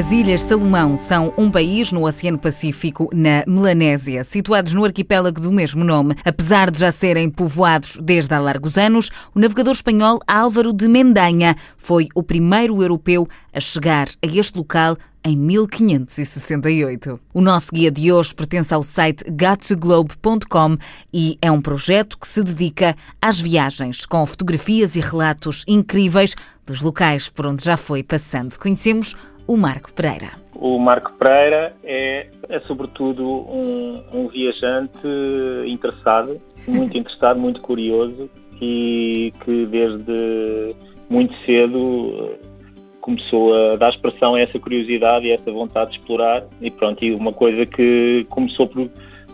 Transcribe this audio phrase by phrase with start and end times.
[0.00, 5.52] As Ilhas Salomão são um país no Oceano Pacífico, na Melanésia, situados no arquipélago do
[5.52, 6.14] mesmo nome.
[6.24, 11.54] Apesar de já serem povoados desde há largos anos, o navegador espanhol Álvaro de Mendanha
[11.76, 17.20] foi o primeiro europeu a chegar a este local em 1568.
[17.34, 20.78] O nosso guia de hoje pertence ao site got2globe.com
[21.12, 26.34] e é um projeto que se dedica às viagens, com fotografias e relatos incríveis
[26.66, 28.58] dos locais por onde já foi passando.
[28.58, 29.14] Conhecemos
[29.50, 30.30] o Marco Pereira?
[30.54, 35.00] O Marco Pereira é, é sobretudo um, um viajante
[35.66, 38.30] interessado, muito interessado, muito curioso
[38.62, 40.76] e que desde
[41.08, 42.38] muito cedo
[43.00, 47.04] começou a dar expressão a essa curiosidade e a essa vontade de explorar e pronto,
[47.04, 48.88] e uma coisa que começou por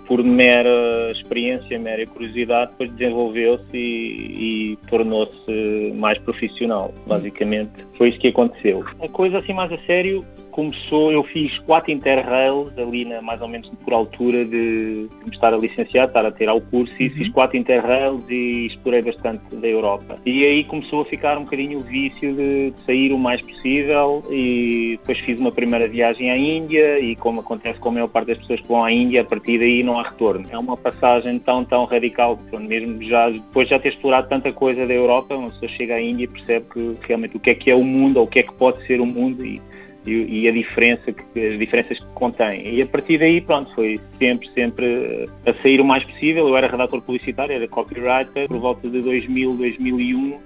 [0.06, 7.72] por mera experiência, mera curiosidade, depois desenvolveu-se e, e tornou-se mais profissional, basicamente.
[7.98, 8.84] Foi isso que aconteceu.
[9.00, 10.24] A coisa assim mais a sério
[10.56, 15.52] começou, eu fiz quatro interrails ali na, mais ou menos por altura de, de estar
[15.52, 17.14] a licenciar, estar a ter ao curso e uhum.
[17.14, 20.18] fiz quatro interrails e explorei bastante da Europa.
[20.24, 24.24] E aí começou a ficar um bocadinho o vício de, de sair o mais possível
[24.30, 28.28] e depois fiz uma primeira viagem à Índia e como acontece com a maior parte
[28.28, 30.42] das pessoas que vão à Índia, a partir daí não há retorno.
[30.50, 34.86] É uma passagem tão, tão radical, mesmo já, depois de já ter explorado tanta coisa
[34.86, 37.70] da Europa, uma pessoa chega à Índia e percebe que realmente o que é que
[37.70, 39.60] é o mundo ou o que é que pode ser o mundo e
[40.06, 42.74] e, e, a diferença que, as diferenças que contém.
[42.74, 46.48] E a partir daí, pronto, foi sempre, sempre a sair o mais possível.
[46.48, 48.48] Eu era redator publicitário, era copywriter.
[48.48, 50.40] Por volta de 2000, 2001, uh,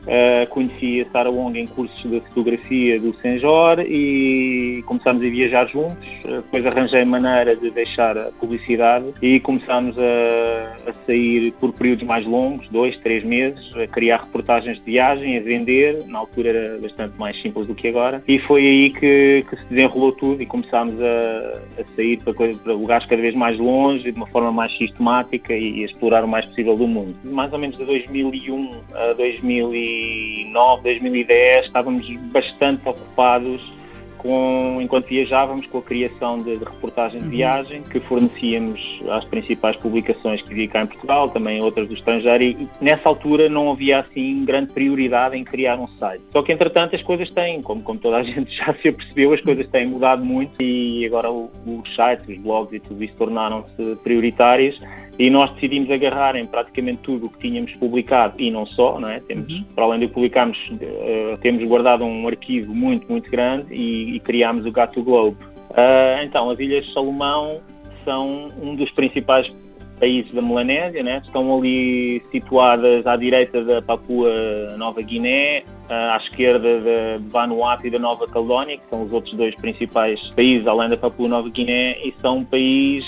[0.50, 6.08] conheci a Sarah Wong em cursos de fotografia do Senjor e começámos a viajar juntos.
[6.24, 12.06] Uh, depois arranjei maneira de deixar a publicidade e começámos a, a sair por períodos
[12.06, 16.04] mais longos, dois, três meses, a criar reportagens de viagem, a vender.
[16.06, 18.22] Na altura era bastante mais simples do que agora.
[18.26, 22.72] E foi aí que que se desenrolou tudo e começámos a, a sair para, para,
[22.72, 26.46] lugares cada vez mais longe, de uma forma mais sistemática e, a explorar o mais
[26.46, 27.14] possível do mundo.
[27.24, 33.79] Mais ou menos de 2001 a 2009, 2010, estávamos bastante ocupados
[34.22, 37.36] com, enquanto viajávamos com a criação de, de reportagens de uhum.
[37.36, 42.44] viagem que fornecíamos às principais publicações que havia cá em Portugal, também outras do estrangeiro
[42.44, 46.22] e, nessa altura não havia assim grande prioridade em criar um site.
[46.32, 49.40] Só que entretanto as coisas têm, como, como toda a gente já se apercebeu, as
[49.40, 54.78] coisas têm mudado muito e agora os sites, os blogs e tudo isso tornaram-se prioritários
[55.20, 59.06] e nós decidimos agarrar em praticamente tudo o que tínhamos publicado e não só, não
[59.06, 59.20] é?
[59.20, 59.64] Temos, uhum.
[59.74, 64.64] para além de publicarmos, uh, temos guardado um arquivo muito, muito grande e, e criámos
[64.64, 65.36] o Gato Globe.
[65.72, 67.60] Uh, então, as Ilhas Salomão
[68.02, 69.52] são um dos principais
[69.98, 71.20] países da Melanésia, né?
[71.22, 74.32] estão ali situadas à direita da Papua
[74.78, 79.54] Nova Guiné, à esquerda de Vanuatu e da Nova Caledónia, que são os outros dois
[79.56, 83.04] principais países além da Papua Nova Guiné, e são um país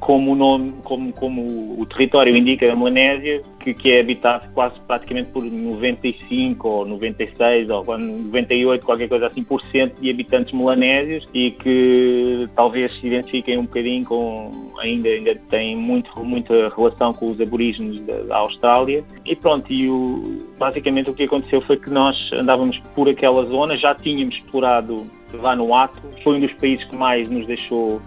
[0.00, 4.78] como o nome, como, como o território indica, a Melanésia, que, que é habitado quase
[4.80, 11.26] praticamente por 95 ou 96 ou 98, qualquer coisa assim, por cento de habitantes melanésios
[11.34, 17.30] e que talvez se identifiquem um bocadinho com, ainda, ainda tem muito, muita relação com
[17.30, 19.04] os aborígenes da, da Austrália.
[19.24, 23.76] E pronto, e o, basicamente o que aconteceu foi que nós andávamos por aquela zona,
[23.76, 28.00] já tínhamos explorado Vanuatu, foi um dos países que mais nos deixou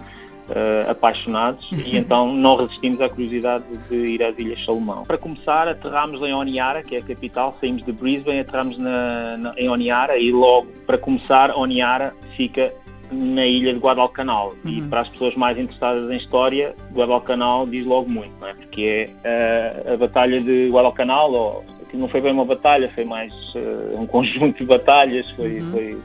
[0.49, 5.03] uh, apaixonados e então não resistimos à curiosidade de ir às Ilhas Salomão.
[5.03, 9.53] Para começar, aterramos em Oniara, que é a capital, saímos de Brisbane, aterramos na, na,
[9.57, 12.73] em Oniara e logo, para começar, Oniara fica
[13.11, 14.53] na ilha de Guadalcanal.
[14.63, 14.71] Uhum.
[14.71, 18.53] E para as pessoas mais interessadas em história, Guadalcanal diz logo muito, não é?
[18.53, 23.03] porque é uh, a Batalha de Guadalcanal, ou, que não foi bem uma batalha, foi
[23.03, 25.71] mais uh, um conjunto de batalhas, foi, uhum.
[25.71, 25.97] foi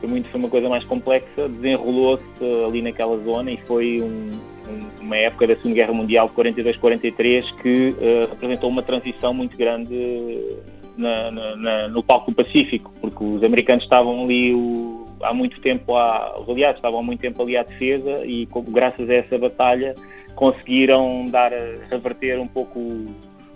[0.00, 2.24] foi, muito, foi uma coisa mais complexa, desenrolou-se
[2.66, 4.30] ali naquela zona e foi um,
[4.68, 10.56] um, uma época da Segunda Guerra Mundial, 42-43, que uh, apresentou uma transição muito grande
[10.96, 15.96] na, na, na, no palco pacífico, porque os americanos estavam ali o, há muito tempo,
[15.96, 19.94] à, os aliados estavam há muito tempo ali à defesa e graças a essa batalha
[20.34, 21.52] conseguiram dar,
[21.90, 22.80] reverter um pouco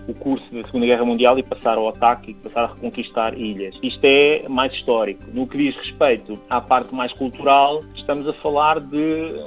[0.06, 3.74] o curso da Segunda Guerra Mundial e passar ao ataque e passar a reconquistar ilhas.
[3.82, 5.22] Isto é mais histórico.
[5.32, 9.40] No que diz respeito à parte mais cultural, estamos a falar de...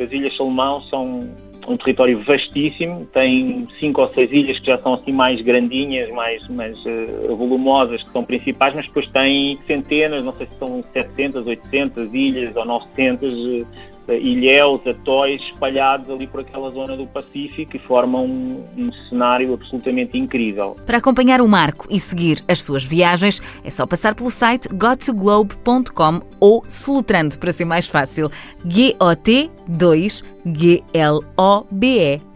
[0.00, 1.28] As Ilhas Salomão são
[1.68, 6.46] um território vastíssimo, tem cinco ou seis ilhas que já são assim mais grandinhas, mais,
[6.48, 11.46] mais uh, volumosas, que são principais, mas depois tem centenas, não sei se são 700,
[11.46, 13.66] 800 ilhas ou 900 uh,
[14.08, 20.18] ilhéus, atóis espalhados ali por aquela zona do Pacífico e formam um, um, cenário absolutamente
[20.18, 20.76] incrível.
[20.84, 26.20] Para acompanhar o Marco e seguir as suas viagens, é só passar pelo site gotoglobe.com
[26.40, 28.30] ou solutrando para ser mais fácil,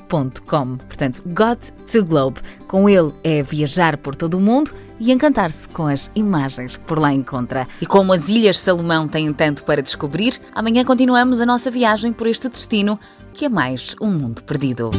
[0.08, 2.40] G-O-T-2-G-L-O-B-E Portanto, Got to Globe.
[2.66, 6.98] Com ele é viajar por todo o mundo e encantar-se com as imagens que por
[6.98, 7.68] lá encontra.
[7.80, 12.26] E como as Ilhas Salomão têm tanto para descobrir, amanhã continuamos a nossa viagem por
[12.26, 12.98] este destino
[13.32, 14.90] que é mais um mundo perdido.